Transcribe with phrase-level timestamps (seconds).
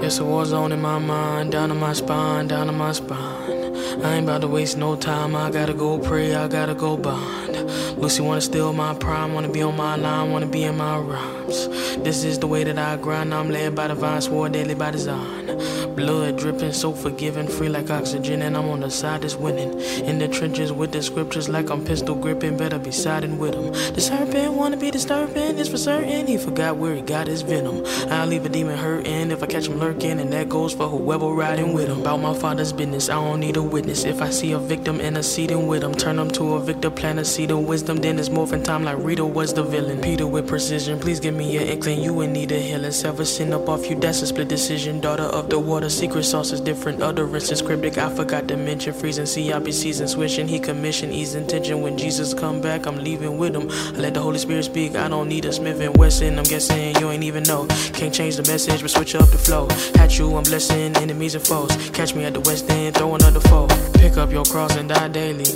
[0.00, 3.67] It's a war zone in my mind, down to my spine, down to my spine.
[4.02, 7.56] I ain't about to waste no time, I gotta go pray, I gotta go bond.
[7.98, 11.68] Lucy wanna steal my prime, wanna be on my line, wanna be in my rhymes.
[11.98, 14.90] This is the way that I grind, I'm led by the divine, swore daily by
[14.90, 15.46] design.
[15.96, 19.80] Blood dripping, so forgiving, free like oxygen, and I'm on the side that's winning.
[20.06, 23.72] In the trenches with the scriptures, like I'm pistol gripping, better be siding with him.
[23.94, 26.28] The serpent wanna be disturbing, it's for certain.
[26.28, 27.84] He forgot where he got his venom.
[28.10, 31.26] I'll leave a demon hurting if I catch him lurking, and that goes for whoever
[31.26, 32.00] riding with him.
[32.02, 34.04] About my father's business, I don't need a witness.
[34.04, 37.24] If I see a victim interceding with him, turn him to a victor, plant a
[37.24, 40.00] seed of wisdom, then it's morphin' time like Rita was the villain.
[40.00, 42.92] Peter with precision, please give me your inkling, you in need of healing.
[42.92, 45.00] Sever sin up off you, that's a split decision.
[45.00, 47.02] Daughter of the water, secret sauce is different.
[47.02, 48.94] Utterances cryptic, I forgot to mention.
[48.94, 50.48] Freezing, see, I be seasoned, switching.
[50.48, 51.82] He commissioned, ease intention.
[51.82, 53.70] When Jesus come back, I'm leaving with him.
[53.70, 56.38] I let the Holy Spirit speak, I don't need a Smith and Wesson.
[56.38, 57.66] I'm guessing you ain't even know.
[57.92, 59.68] Can't change the message, but switch up the flow.
[60.02, 61.74] At you, I'm blessing enemies and foes.
[61.90, 63.57] Catch me at the West End, throw another foe.
[63.94, 65.46] Pick up your cross and die daily.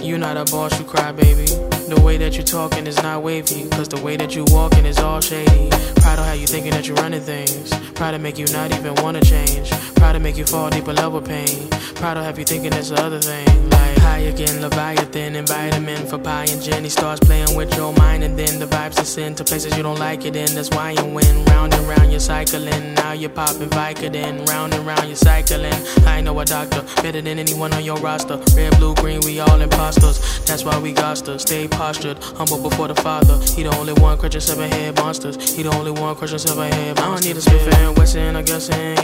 [0.00, 1.46] You not a boss, you cry, baby.
[1.90, 4.98] The way that you talking is not wavy, cause the way that you walking is
[4.98, 5.68] all shady.
[5.96, 7.70] Proud of how you thinking that you running things.
[7.94, 9.70] Proud to make you not even wanna change.
[10.00, 11.68] Proud to make you fall deeper love with pain.
[11.96, 13.46] Proud to have you thinking it's the other thing.
[13.68, 16.84] Like high again, Leviathan and vitamin for pie and gin.
[16.84, 19.98] He starts playing with your mind and then the vibes descend to places you don't
[19.98, 20.54] like it in.
[20.54, 21.44] That's why you win.
[21.44, 22.94] Round and round you're cycling.
[22.94, 24.48] Now you're popping Vicodin.
[24.48, 25.74] Round and round you're cycling.
[26.06, 28.38] I know a doctor better than anyone on your roster.
[28.56, 30.18] Red, blue, green, we all imposters.
[30.46, 33.38] That's why we got to stay postured, humble before the Father.
[33.54, 35.36] He the only one crushing seven head monsters.
[35.54, 36.98] He the only one crushing seven head.
[36.98, 38.99] I don't need a Smith and Wesson, I guessing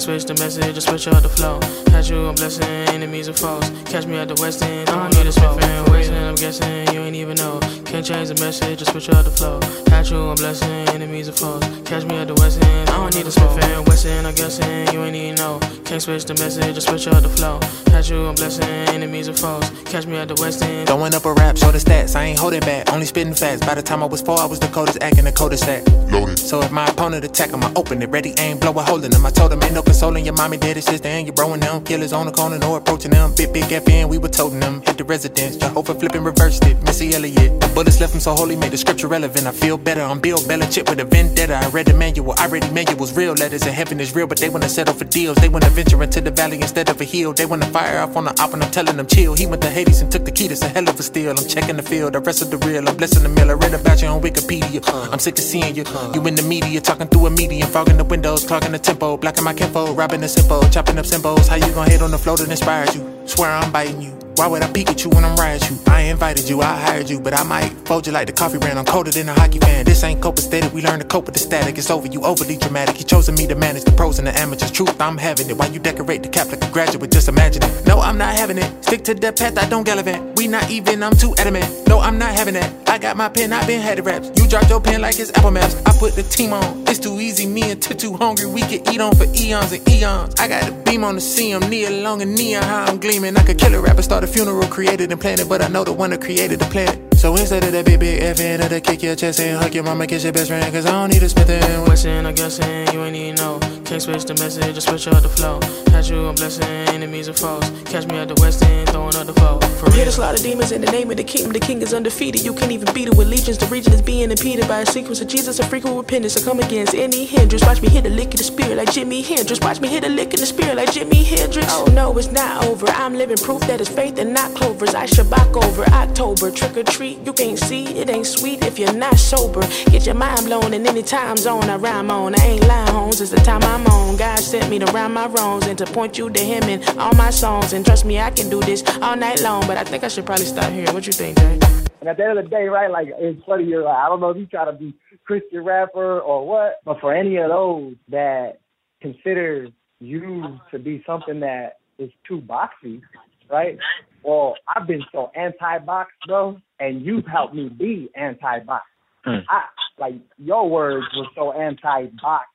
[0.00, 1.60] Can't switch the message, just switch up the flow.
[1.92, 3.68] Catch you, I'm blessing enemies and foes.
[3.84, 4.88] Catch me at the West End.
[4.88, 7.59] I don't need a Smith and Wesson, I'm guessing you ain't even know.
[8.00, 9.60] Can't change the message, just switch up the flow.
[9.84, 11.62] Catch you, I'm blessing enemies and foes.
[11.84, 12.88] Catch me at the West End.
[12.88, 15.60] I don't need a Smith and Wesson, I'm guessing you ain't even know.
[15.84, 17.60] Can't switch the message, just switch up the flow.
[17.92, 19.68] Catch you, I'm blessing enemies and foes.
[19.84, 20.88] Catch me at the West End.
[20.88, 22.16] Throwing up a rap, show the stats.
[22.16, 23.60] I ain't holding back, only spitting facts.
[23.66, 25.86] By the time I was four, I was the coldest acting the coldest act.
[26.10, 26.38] Loaded.
[26.38, 29.12] So if my opponent attack him, I open it, ready, aim, blow a hole in
[29.12, 29.26] him.
[29.26, 31.84] I told him ain't no consoling your mommy, daddy, sister, and your bro and them.
[31.84, 33.34] Killers on the corner, no approaching them.
[33.34, 34.80] Big, big FN, we were toting them.
[34.86, 36.80] Hit the residence, Jehovah flipping, reversed it.
[36.82, 37.60] Missy Elliott.
[37.60, 39.46] The left him so holy, made the scripture relevant.
[39.46, 40.02] I feel better.
[40.02, 41.56] I'm Bill Belichick with a vendetta.
[41.56, 43.16] I read the manual, I read the manuals.
[43.16, 45.38] Real letters in heaven is real, but they wanna settle for deals.
[45.38, 47.32] They wanna venture into the valley instead of a hill.
[47.32, 49.34] They wanna fire off on the op, and I'm telling them chill.
[49.34, 51.30] He went to Hades and took the key, that's a hell of a steal.
[51.30, 52.86] I'm checking the field, the rest of the real.
[52.86, 53.50] I'm blessing the mill.
[53.50, 54.82] I read about you on Wikipedia.
[55.12, 55.84] I'm sick of seeing you.
[56.14, 59.44] You in the media, talking through a medium, fogging the windows, clogging the tempo, blocking
[59.44, 61.48] my kinfo, robbing the simple, chopping up symbols.
[61.48, 63.02] How you gon' hit on the flow that inspires you?
[63.26, 64.29] Swear I'm biting you.
[64.40, 65.78] Why would I peek at you when I'm riding you?
[65.86, 68.78] I invited you, I hired you, but I might fold you like the coffee brand.
[68.78, 69.84] I'm colder than a hockey fan.
[69.84, 71.76] This ain't copacetic, we learn to cope with the static.
[71.76, 72.98] It's over, you overly dramatic.
[72.98, 74.70] You chosen me to manage the pros and the amateurs.
[74.70, 75.58] Truth, I'm having it.
[75.58, 77.12] Why you decorate the cap like a graduate?
[77.12, 77.86] Just imagine it.
[77.86, 78.82] No, I'm not having it.
[78.82, 80.29] Stick to the path, I don't gallivant.
[80.40, 81.86] We not even, I'm too adamant.
[81.86, 82.88] No, I'm not having that.
[82.88, 84.30] I got my pen, I been had the raps.
[84.36, 85.76] You dropped your pen like it's Apple Maps.
[85.84, 86.84] I put the team on.
[86.88, 88.46] It's too easy, me and too hungry.
[88.46, 90.34] We could eat on for eons and eons.
[90.40, 92.62] I got the beam on the sea, I'm near long and neon.
[92.62, 93.36] How I'm gleaming.
[93.36, 95.92] I could kill a rapper, start a funeral, created and planned but I know the
[95.92, 97.09] one that created the planet.
[97.20, 100.06] So instead of that big, big FN, to kick your chest and hug your mama,
[100.06, 103.04] kiss your best friend, cause I don't need a Smith and Wesson, I guessing you
[103.04, 103.60] ain't even know.
[103.84, 105.60] Can't switch the message, just switch up the flow.
[105.86, 106.64] Catch you, I'm blessing
[106.94, 107.68] enemies and foes.
[107.86, 109.58] Catch me at the West End, throwing up the foe.
[109.80, 110.04] For I'm here real.
[110.06, 111.52] to slaughter demons in the name of the kingdom.
[111.52, 112.44] The king is undefeated.
[112.44, 113.58] You can't even beat it with legions.
[113.58, 116.36] The region is being impeded by a sequence of Jesus and frequent repentance.
[116.36, 117.64] I come against any hindrance.
[117.66, 119.58] Watch me hit the lick in the spirit like Jimi Hendrix.
[119.60, 121.66] Watch me hit a lick in the spirit like Jimi Hendrix.
[121.70, 122.86] Oh no, it's not over.
[122.86, 124.94] I'm living proof that it's faith and not clovers.
[124.94, 126.52] I should shabak over October.
[126.52, 127.86] Trick or treat, you can't see.
[127.98, 129.62] It ain't sweet if you're not sober.
[129.90, 132.34] Get your mind blown in any time zone I rhyme on.
[132.38, 133.20] I ain't lying, homes.
[133.20, 134.16] It's the time I'm on.
[134.16, 137.14] God sent me to rhyme my wrongs and to point you to Him in all
[137.14, 137.72] my songs.
[137.72, 139.66] And trust me, I can do this all night long.
[139.66, 140.92] But I think I should probably stop here.
[140.92, 141.58] What you think, Jay?
[142.00, 143.64] And at the end of the day, right, like it's funny.
[143.64, 144.94] You're like, I don't know if you try to be
[145.26, 148.60] Christian rapper or what, but for any of those that
[149.00, 149.68] consider
[150.00, 153.02] you to be something that is too boxy,
[153.50, 153.78] right?
[154.22, 158.84] Well, I've been so anti-box, bro, and you've helped me be anti-box.
[159.24, 159.40] Hmm.
[159.48, 159.62] I
[159.98, 162.46] like your words were so anti-box,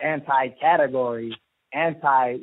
[0.00, 1.36] anti-category,
[1.72, 2.38] anti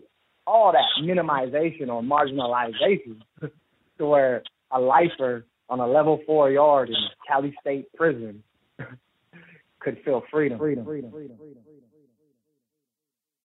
[0.45, 3.21] all that minimization or marginalization
[3.97, 8.43] to where a lifer on a level four yard in Cali State prison
[9.79, 10.57] could feel freedom.
[10.57, 10.85] freedom.
[10.85, 11.11] freedom.
[11.11, 11.37] freedom.
[11.37, 11.63] freedom.